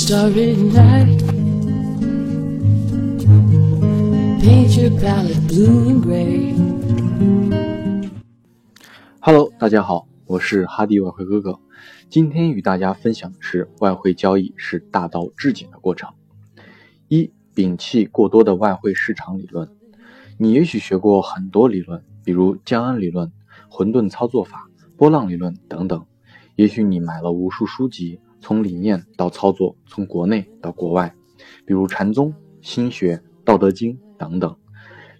[0.00, 1.20] starry night.
[4.40, 6.54] Paint your palette blue and gray.
[9.20, 11.60] Hello，大家好，我是哈迪外汇哥哥。
[12.08, 16.08] 今天与大家分享的是外汇交易是大道至简的过程。
[17.08, 19.68] 一、摒弃过多的外汇市场理论。
[20.38, 23.30] 你也许学过很多理论，比如江恩理论、
[23.68, 26.06] 混沌操作法、波浪理论等等。
[26.56, 31.14] 也许你买了无数书籍，从理念到操作，从国内到国外，
[31.64, 34.56] 比如禅宗、心学、道德经等等。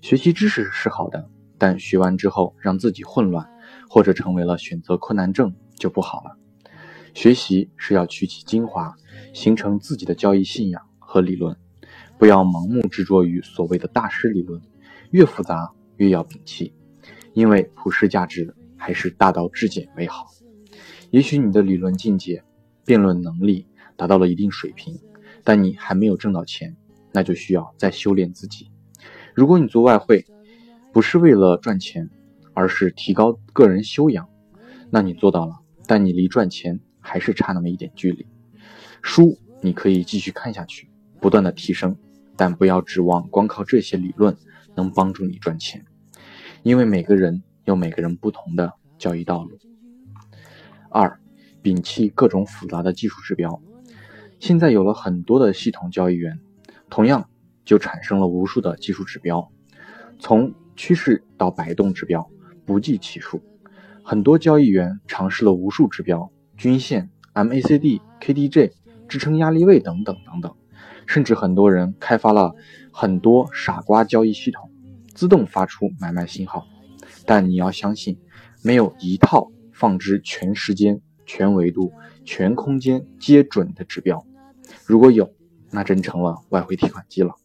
[0.00, 3.48] 学习知识是好的，但学完之后让自己混乱。
[3.88, 6.36] 或者成为了选择困难症就不好了。
[7.12, 8.94] 学习是要取其精华，
[9.32, 11.56] 形成自己的交易信仰和理论，
[12.16, 14.60] 不要盲目执着于所谓的大师理论，
[15.10, 16.72] 越复杂越要摒弃，
[17.32, 20.26] 因为普世价值还是大道至简为好。
[21.10, 22.44] 也许你的理论境界、
[22.90, 24.98] 辩论能力达到了一定水平，
[25.44, 26.76] 但你还没有挣到钱，
[27.12, 28.68] 那就需要再修炼自己。
[29.32, 30.26] 如果你做外汇，
[30.92, 32.10] 不是为了赚钱。
[32.52, 34.28] 而是提高个人修养，
[34.90, 35.54] 那你做到了，
[35.86, 38.26] 但你离赚钱还是差那么一点距离。
[39.02, 41.96] 书你可以继续看下去，不断的提升，
[42.36, 44.36] 但不要指望光靠这些理论
[44.74, 45.82] 能帮助你赚钱，
[46.64, 49.56] 因为每个人有每个人不同的交易道路。
[50.90, 51.19] 二，
[51.62, 53.60] 摒弃各种复杂的技术指标。
[54.38, 56.38] 现在有了很多的系统交易员，
[56.88, 57.28] 同样
[57.64, 59.50] 就产生了无数的技术指标，
[60.18, 62.28] 从趋势到摆动指标。
[62.66, 63.42] 不计其数，
[64.04, 68.70] 很多交易员尝试了无数指标、均线、MACD、KDJ、
[69.08, 70.54] 支撑压力位等等等等，
[71.04, 72.54] 甚至很多人开发了
[72.92, 74.70] 很多傻瓜交易系统，
[75.14, 76.64] 自动发出买卖信号。
[77.26, 78.18] 但你要相信，
[78.62, 81.00] 没有一套放之全时间、
[81.32, 81.92] 全维度、
[82.24, 84.26] 全空间皆准的指标。
[84.84, 85.32] 如果有，
[85.70, 87.36] 那真成了外汇提款机了。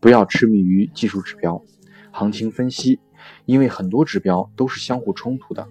[0.00, 1.62] 不要痴迷于技术指标，
[2.10, 2.98] 行情分析。
[3.44, 5.68] 因为很多指标都是相互冲突的，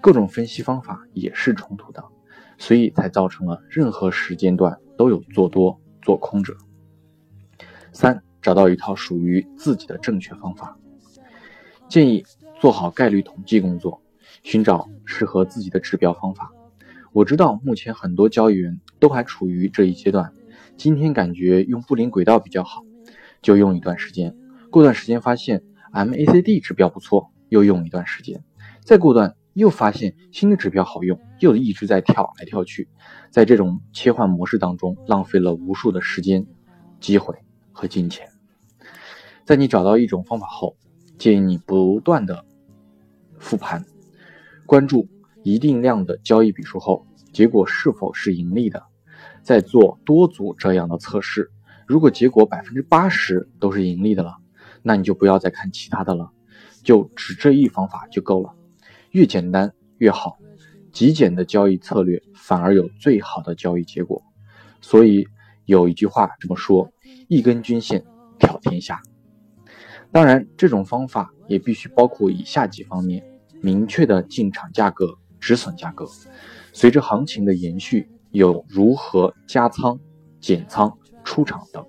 [0.00, 2.04] 各种分析方法也是冲突的，
[2.56, 6.56] 所以才造成了任何时间段都有做多做空者。
[7.92, 10.78] 三，找到一套属于自己的正确方法。
[11.88, 12.24] 建议
[12.60, 14.00] 做好概率统计工作，
[14.44, 16.52] 寻找适合自己的指标方法。
[17.12, 20.32] 我知道目前很多交易员都还处于这一阶段，
[20.76, 22.82] 今天感觉用布林轨道比较好，
[23.42, 24.36] 就用一段时间，
[24.70, 25.62] 过段时间发现。
[25.92, 28.44] MACD 指标不错，又用一段时间，
[28.84, 32.88] 再过段又发现新的指标好用，又一直在跳来跳去，
[33.28, 36.46] 在这种切换模式当中，浪费了无数的时间、
[37.00, 37.34] 机会
[37.72, 38.28] 和金钱。
[39.44, 40.76] 在你找到一种方法后，
[41.18, 42.44] 建议你不断的
[43.40, 43.84] 复盘，
[44.66, 45.08] 关注
[45.42, 48.82] 一定量的交易笔数后，结果是否是盈利的，
[49.42, 51.50] 再做多组这样的测试，
[51.86, 54.36] 如果结果百分之八十都是盈利的了。
[54.82, 56.30] 那你就不要再看其他的了，
[56.82, 58.54] 就只这一方法就够了，
[59.10, 60.38] 越简单越好，
[60.90, 64.22] 极简的交易策略反而有最好的交易结果。
[64.80, 65.26] 所以
[65.66, 66.90] 有一句话这么说：
[67.28, 68.02] 一根均线
[68.38, 69.02] 挑天下。
[70.10, 73.22] 当然，这种方法也必须包括以下几方面：
[73.60, 76.06] 明确的进场价格、止损价格，
[76.72, 79.98] 随着行情的延续，有如何加仓、
[80.40, 81.84] 减仓、出场等。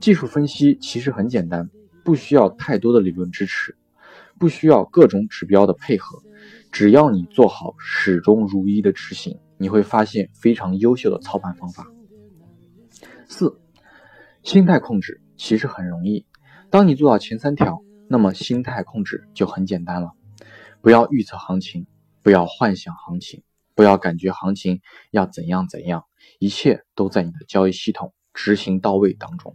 [0.00, 1.68] 技术分析其实很简单。
[2.04, 3.74] 不需要太多的理论支持，
[4.38, 6.22] 不需要各种指标的配合，
[6.70, 11.90] 只要你做好始终如一的执行，你会发现非常优秀的操盘方法。
[13.26, 13.58] 四，
[14.42, 16.26] 心态控制其实很容易，
[16.68, 20.12] 当你做到前三条，那么心态控制就很简单了。
[20.82, 21.86] 不要预测行情，
[22.24, 23.44] 不要幻想行情，
[23.76, 24.80] 不要感觉行情
[25.12, 26.04] 要怎样怎样，
[26.40, 29.54] 一切都在你的交易系统执行到位当中。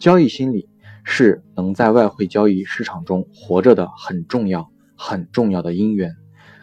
[0.00, 0.68] 交易心理。
[1.02, 6.14] 是能在外汇交易市场中活着的很重要、很重要的因缘，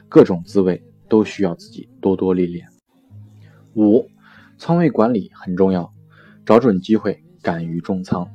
[0.07, 2.68] 各种滋味都需要自己多多历练。
[3.74, 4.07] 五，
[4.60, 5.92] 仓位管理很重要，
[6.45, 8.30] 找准机会，敢于重仓。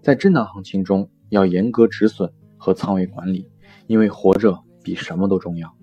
[0.00, 3.50] 在震荡行情中，要严格止损和仓位管理，
[3.88, 5.74] 因为活着比什么都重要。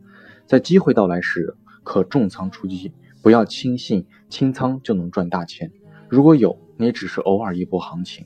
[0.48, 5.70] 在机会到来时，可重仓出击，不要轻信清仓就能赚大钱。
[6.08, 8.26] 如果有，那也只是偶尔一波行情。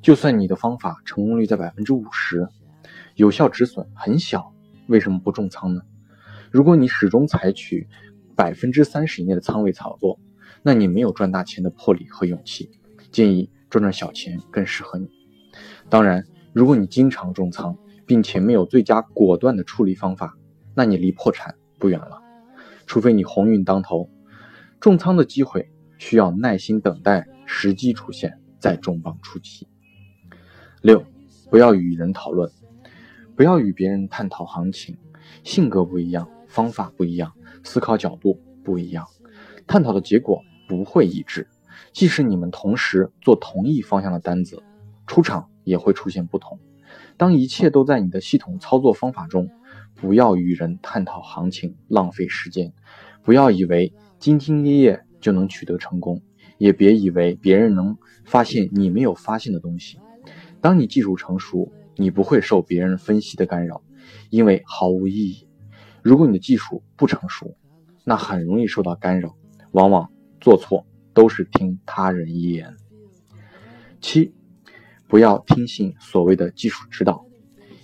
[0.00, 2.48] 就算你的方法成功率在百分之五十，
[3.16, 4.54] 有效止损很小，
[4.86, 5.82] 为什么不重仓呢？
[6.50, 7.86] 如果你始终采取
[8.34, 10.18] 百分之三十以内的仓位操作，
[10.62, 12.70] 那你没有赚大钱的魄力和勇气。
[13.12, 15.10] 建议赚赚小钱更适合你。
[15.90, 16.24] 当然，
[16.54, 17.76] 如果你经常重仓，
[18.06, 20.38] 并且没有最佳果断的处理方法，
[20.74, 22.20] 那你离破产不远了。
[22.86, 24.10] 除非你鸿运当头，
[24.80, 29.68] 重仓的机会需要耐心等待时机出现，再重磅出击。
[30.82, 31.04] 六，
[31.50, 32.50] 不要与人讨论，
[33.36, 34.96] 不要与别人探讨行情，
[35.44, 37.32] 性格不一样，方法不一样，
[37.62, 39.06] 思考角度不一样，
[39.66, 41.46] 探讨的结果不会一致。
[41.92, 44.62] 即使你们同时做同一方向的单子，
[45.06, 46.58] 出场也会出现不同。
[47.16, 49.48] 当一切都在你的系统操作方法中，
[50.00, 52.72] 不要与人探讨行情，浪费时间。
[53.22, 56.22] 不要以为兢兢业业就能取得成功，
[56.56, 59.98] 也别以为别人能发现你没有发现的东西。
[60.60, 63.82] 当你技术成熟，你不会受别人分析的干扰，
[64.30, 65.46] 因为毫无意义。
[66.02, 67.54] 如果你的技术不成熟，
[68.04, 69.36] 那很容易受到干扰，
[69.72, 70.10] 往往
[70.40, 72.74] 做错都是听他人一言。
[74.00, 74.32] 七，
[75.06, 77.26] 不要听信所谓的技术指导。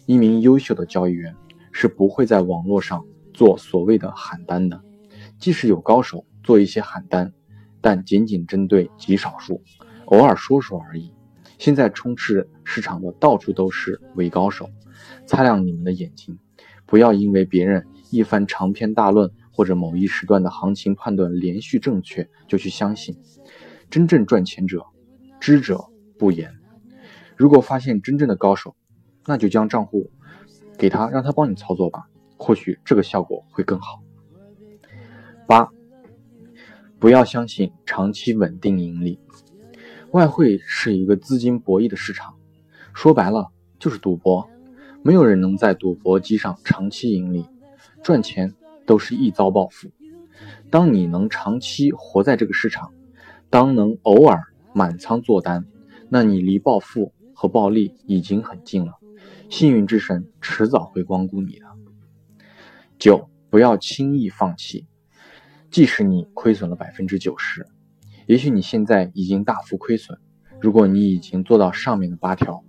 [0.06, 1.34] 一名优秀的交易员
[1.78, 4.80] 是不会在网络上做所谓的喊单的。
[5.38, 7.34] 即使有高手做一些喊单，
[7.82, 9.62] 但仅仅针对极少数，
[10.06, 11.12] 偶尔说说而已。
[11.58, 14.70] 现在充斥市场的到处都是伪高手，
[15.26, 16.38] 擦亮你们的眼睛，
[16.86, 23.18] 不要因为别人一番长篇大论或者某一时段的行情判断连续正确就去相信。
[23.90, 24.86] 真正赚钱者，
[25.38, 25.84] 知者
[26.18, 26.54] 不言。
[27.36, 28.74] 如果发现真正的高手，
[29.26, 30.10] 那就将账户
[30.78, 34.02] 给他，让他帮你操作吧，或许这个效果会更好。
[35.46, 35.70] 八，
[36.98, 39.18] 不要相信长期稳定盈利。
[40.12, 42.34] 外汇是一个资金博弈的市场，
[42.94, 44.48] 说白了就是赌博。
[45.02, 47.46] 没有人能在赌博机上长期盈利，
[48.02, 48.52] 赚钱
[48.84, 49.88] 都是一遭暴富。
[50.68, 52.92] 当你能长期活在这个市场，
[53.48, 54.42] 当能偶尔
[54.72, 55.64] 满仓做单，
[56.08, 58.94] 那你离暴富和暴利已经很近了。
[59.48, 61.66] 幸运之神迟早会光顾你的。
[62.98, 64.86] 九，不要轻易放弃。
[65.70, 67.66] 即使你亏损了百分之九十，
[68.26, 70.18] 也许你现在已经大幅亏损。
[70.60, 72.64] 如果你已经做到上面的八条，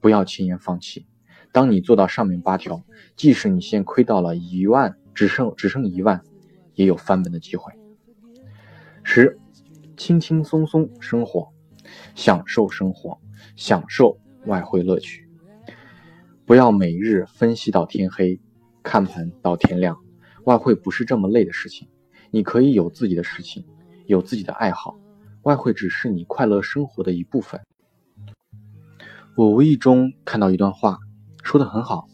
[0.00, 1.06] 不要轻言放弃。
[1.52, 2.84] 当你做到上面八条，
[3.14, 6.22] 即使你现亏到了一万，只剩只剩一万，
[6.74, 7.72] 也有翻本的机会。
[9.04, 9.38] 十，
[9.96, 11.48] 轻轻松松生活，
[12.14, 13.20] 享受生活，
[13.54, 15.27] 享受外汇乐趣。
[16.48, 18.40] 不要每日分析到天黑，
[18.82, 19.98] 看盘到天亮。
[20.44, 21.88] 外汇不是这么累的事情。
[22.30, 23.66] 你可以有自己的事情，
[24.06, 24.98] 有自己的爱好，
[25.42, 27.60] 外汇只是你快乐生活的一部分。
[29.36, 31.00] 我无意中看到一段话，
[31.42, 32.08] 说的很好，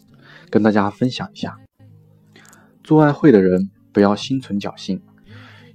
[0.51, 1.57] 跟大家分享一下。
[2.83, 5.01] 做外汇的人不要心存侥幸，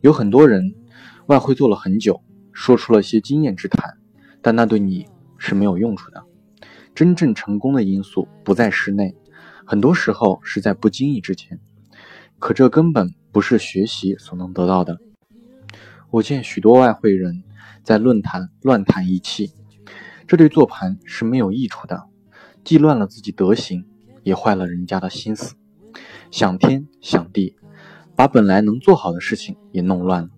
[0.01, 0.75] 有很多人
[1.27, 2.21] 外汇做了很久，
[2.51, 3.97] 说出了些经验之谈，
[4.41, 5.07] 但那对你
[5.37, 6.25] 是没有用处的。
[6.99, 9.15] 真正成功的因素不在室内，
[9.65, 11.57] 很多时候是在不经意之间。
[12.39, 14.99] 可这根本不是学习所能得到的。
[16.09, 17.41] 我见许多外汇人
[17.83, 19.53] 在论坛乱谈一气，
[20.27, 22.03] 这对做盘是没有益处的，
[22.65, 23.85] 既乱了自己德行，
[24.23, 25.55] 也坏了人家的心思。
[26.29, 27.55] 想天想地，
[28.13, 30.29] 把本来能做好的事情也弄乱了。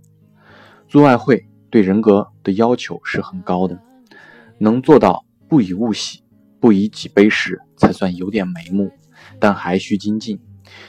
[0.87, 3.81] 做外汇对人格的要求是很高的，
[4.59, 6.23] 能做到不以物喜，
[6.61, 8.91] 不以己悲时，才算有点眉目，
[9.37, 10.39] 但还需精进，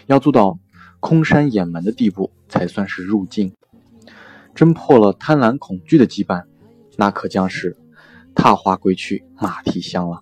[0.06, 0.60] 要做到。
[1.00, 3.52] 空山掩门的地步才算是入境，
[4.54, 6.44] 真破了贪婪恐惧的羁绊，
[6.96, 7.76] 那可将是
[8.36, 10.20] 踏花归去马蹄香了。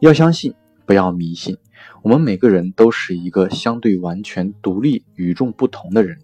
[0.00, 0.52] 要相信，
[0.84, 1.56] 不要迷信。
[2.02, 6.18] 我们每个人都是一个相对完全独立、与众不同的人。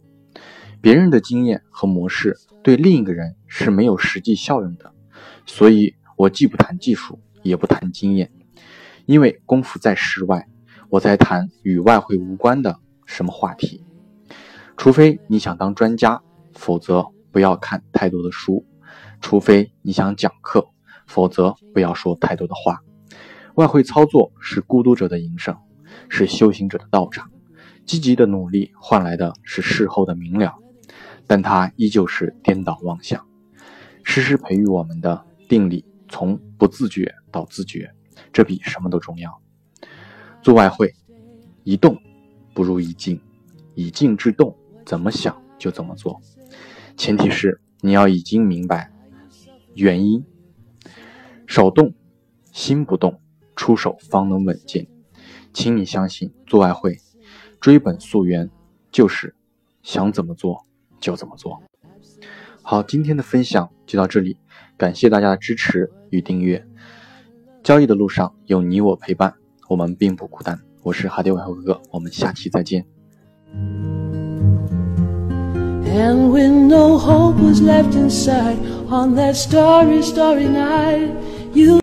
[0.82, 4.92] 别人的经验和模式对另一个人是没有实际效用的。
[5.46, 8.30] 所以我既不谈技术，也不谈经验，
[9.06, 10.46] 因为功夫在室外，
[10.88, 12.78] 我在谈与外汇无关的。
[13.04, 13.84] 什么话题？
[14.76, 16.22] 除非你想当专家，
[16.54, 18.64] 否则不要看太多的书；
[19.20, 20.68] 除非你想讲课，
[21.06, 22.80] 否则不要说太多的话。
[23.56, 25.54] 外汇操作是孤独者的营生，
[26.08, 27.30] 是修行者的道场。
[27.84, 30.54] 积极的努力换来的是事后的明了，
[31.26, 33.26] 但它依旧是颠倒妄想。
[34.04, 37.92] 时时培育我们的定力，从不自觉到自觉，
[38.32, 39.40] 这比什么都重要。
[40.42, 40.94] 做外汇，
[41.64, 41.98] 一动。
[42.54, 43.18] 不如一静，
[43.74, 46.20] 以静制动，怎么想就怎么做。
[46.98, 48.92] 前提是你要已经明白
[49.72, 50.22] 原因，
[51.46, 51.94] 手动
[52.52, 53.18] 心不动，
[53.56, 54.86] 出手方能稳健。
[55.54, 56.98] 请你相信，做外汇
[57.58, 58.50] 追本溯源，
[58.90, 59.34] 就是
[59.82, 60.66] 想怎么做
[61.00, 61.62] 就怎么做。
[62.60, 64.36] 好，今天的分享就到这里，
[64.76, 66.68] 感谢大家的支持与订阅。
[67.62, 69.32] 交易的路上有你我陪伴，
[69.68, 70.58] 我们并不孤单。
[70.82, 72.84] 我是哈迪外汇哥哥，我们下期再见。
[75.84, 78.56] And when no hope was left inside
[78.88, 81.10] on that starry, starry night,
[81.54, 81.81] you